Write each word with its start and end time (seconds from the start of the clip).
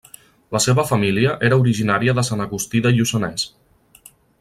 La 0.55 0.61
seva 0.65 0.85
família 0.91 1.35
era 1.49 1.61
originària 1.65 2.17
de 2.21 2.27
Sant 2.31 2.45
Agustí 2.49 2.85
de 2.87 2.97
Lluçanès. 2.97 3.49